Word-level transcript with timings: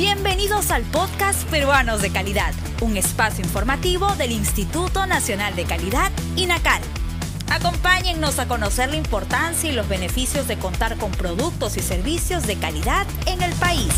Bienvenidos 0.00 0.70
al 0.70 0.82
podcast 0.84 1.46
Peruanos 1.50 2.00
de 2.00 2.10
Calidad, 2.10 2.54
un 2.80 2.96
espacio 2.96 3.44
informativo 3.44 4.14
del 4.14 4.32
Instituto 4.32 5.04
Nacional 5.04 5.54
de 5.56 5.64
Calidad, 5.64 6.10
INACAL. 6.36 6.80
Acompáñennos 7.52 8.38
a 8.38 8.48
conocer 8.48 8.88
la 8.88 8.96
importancia 8.96 9.70
y 9.70 9.74
los 9.74 9.86
beneficios 9.90 10.48
de 10.48 10.56
contar 10.56 10.96
con 10.96 11.10
productos 11.10 11.76
y 11.76 11.80
servicios 11.80 12.46
de 12.46 12.56
calidad 12.56 13.06
en 13.26 13.42
el 13.42 13.52
país. 13.56 13.92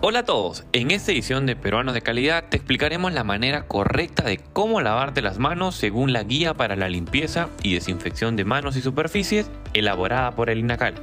Hola 0.00 0.20
a 0.20 0.24
todos, 0.24 0.64
en 0.72 0.90
esta 0.90 1.12
edición 1.12 1.44
de 1.44 1.54
Peruanos 1.54 1.92
de 1.92 2.00
Calidad 2.00 2.44
te 2.48 2.56
explicaremos 2.56 3.12
la 3.12 3.22
manera 3.22 3.66
correcta 3.66 4.24
de 4.24 4.38
cómo 4.38 4.80
lavarte 4.80 5.20
las 5.20 5.38
manos 5.38 5.74
según 5.74 6.14
la 6.14 6.22
guía 6.22 6.54
para 6.54 6.74
la 6.74 6.88
limpieza 6.88 7.50
y 7.62 7.74
desinfección 7.74 8.34
de 8.34 8.46
manos 8.46 8.76
y 8.76 8.80
superficies 8.80 9.50
elaborada 9.74 10.30
por 10.30 10.48
el 10.48 10.60
INACAL. 10.60 10.94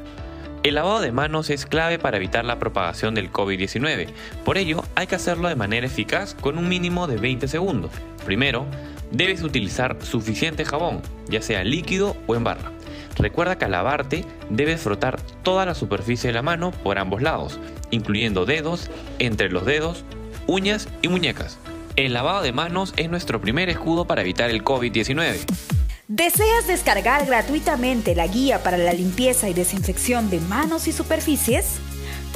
El 0.64 0.76
lavado 0.76 1.02
de 1.02 1.12
manos 1.12 1.50
es 1.50 1.66
clave 1.66 1.98
para 1.98 2.18
evitar 2.18 2.46
la 2.46 2.60
propagación 2.60 3.16
del 3.16 3.32
COVID-19, 3.32 4.10
por 4.46 4.60
ello 4.60 4.84
hay 4.94 5.08
que 5.08 5.16
hacerlo 5.16 5.50
de 5.50 5.56
manera 5.56 5.88
eficaz 5.88 6.36
con 6.36 6.60
un 6.60 6.70
mínimo 6.70 7.08
de 7.08 7.18
20 7.18 7.48
segundos. 7.48 7.90
Primero, 8.28 8.68
debes 9.10 9.42
utilizar 9.42 9.98
suficiente 10.04 10.64
jabón, 10.64 11.02
ya 11.28 11.42
sea 11.42 11.64
líquido 11.64 12.16
o 12.28 12.36
en 12.36 12.44
barra. 12.44 12.72
Recuerda 13.18 13.58
que 13.58 13.66
al 13.66 13.72
lavarte 13.72 14.24
debes 14.52 14.82
frotar 14.82 15.20
toda 15.42 15.66
la 15.66 15.74
superficie 15.74 16.28
de 16.28 16.36
la 16.36 16.44
mano 16.44 16.70
por 16.70 17.00
ambos 17.00 17.24
lados, 17.24 17.60
incluyendo 17.90 18.46
dedos, 18.46 18.92
entre 19.18 19.50
los 19.50 19.66
dedos, 19.66 20.06
uñas 20.46 20.90
y 21.02 21.08
muñecas. 21.08 21.58
El 21.96 22.14
lavado 22.14 22.44
de 22.44 22.52
manos 22.52 22.94
es 22.98 23.10
nuestro 23.10 23.42
primer 23.42 23.70
escudo 23.70 24.06
para 24.06 24.22
evitar 24.22 24.52
el 24.52 24.64
COVID-19. 24.64 25.81
¿Deseas 26.14 26.68
descargar 26.68 27.26
gratuitamente 27.26 28.16
la 28.16 28.28
guía 28.28 28.62
para 28.62 28.78
la 28.78 28.92
limpieza 28.92 29.48
y 29.48 29.54
desinfección 29.54 30.30
de 30.30 30.42
manos 30.42 30.90
y 30.90 30.92
superficies? 30.92 31.80